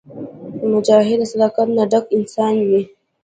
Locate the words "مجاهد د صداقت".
0.73-1.67